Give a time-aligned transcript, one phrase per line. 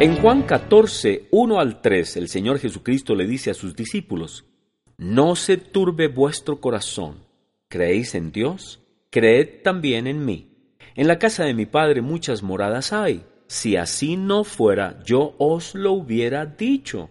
[0.00, 4.44] En Juan 14, 1 al 3, el Señor Jesucristo le dice a sus discípulos,
[4.98, 7.18] No se turbe vuestro corazón,
[7.68, 8.82] ¿creéis en Dios?
[9.10, 10.50] Creed también en mí.
[10.96, 15.76] En la casa de mi Padre muchas moradas hay, si así no fuera, yo os
[15.76, 17.10] lo hubiera dicho.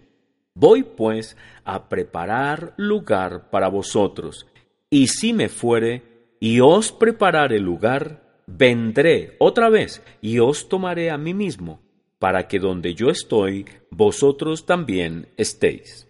[0.52, 4.46] Voy pues a preparar lugar para vosotros,
[4.90, 6.02] y si me fuere
[6.38, 11.80] y os preparare lugar, vendré otra vez y os tomaré a mí mismo
[12.18, 16.08] para que donde yo estoy, vosotros también estéis.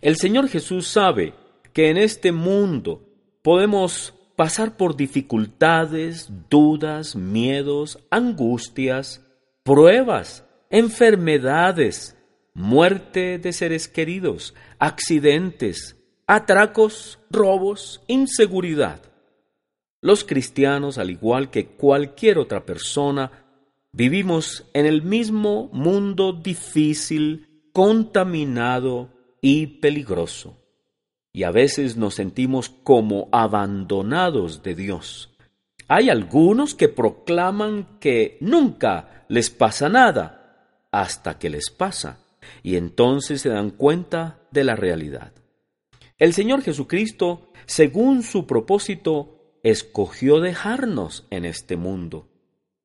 [0.00, 1.34] El Señor Jesús sabe
[1.72, 3.08] que en este mundo
[3.42, 9.24] podemos pasar por dificultades, dudas, miedos, angustias,
[9.62, 12.16] pruebas, enfermedades,
[12.54, 19.00] muerte de seres queridos, accidentes, atracos, robos, inseguridad.
[20.00, 23.41] Los cristianos, al igual que cualquier otra persona,
[23.94, 29.10] Vivimos en el mismo mundo difícil, contaminado
[29.42, 30.56] y peligroso.
[31.30, 35.36] Y a veces nos sentimos como abandonados de Dios.
[35.88, 42.18] Hay algunos que proclaman que nunca les pasa nada hasta que les pasa,
[42.62, 45.34] y entonces se dan cuenta de la realidad.
[46.16, 52.31] El Señor Jesucristo, según su propósito, escogió dejarnos en este mundo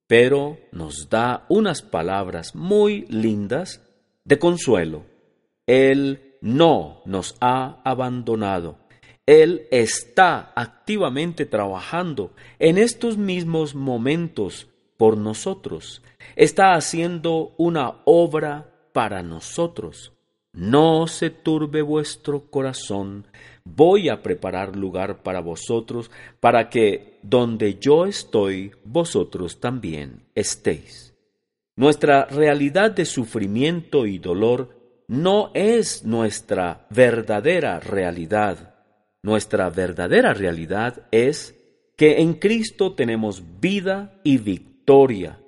[0.08, 3.82] pero nos da unas palabras muy lindas
[4.24, 5.04] de consuelo.
[5.68, 8.78] Él no nos ha abandonado.
[9.26, 16.02] Él está activamente trabajando en estos mismos momentos por nosotros.
[16.38, 20.14] Está haciendo una obra para nosotros.
[20.58, 23.28] No se turbe vuestro corazón,
[23.64, 31.14] voy a preparar lugar para vosotros, para que donde yo estoy, vosotros también estéis.
[31.76, 38.74] Nuestra realidad de sufrimiento y dolor no es nuestra verdadera realidad.
[39.22, 41.54] Nuestra verdadera realidad es
[41.96, 45.40] que en Cristo tenemos vida y victoria.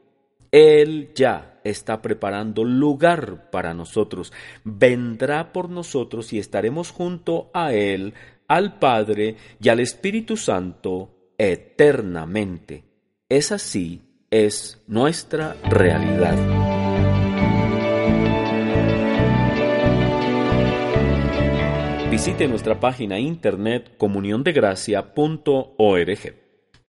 [0.52, 4.34] Él ya está preparando lugar para nosotros.
[4.64, 8.14] Vendrá por nosotros y estaremos junto a Él,
[8.48, 12.84] al Padre y al Espíritu Santo eternamente.
[13.28, 14.02] Es así,
[14.32, 16.38] es nuestra realidad.
[22.10, 26.39] Visite nuestra página internet comuniondegracia.org.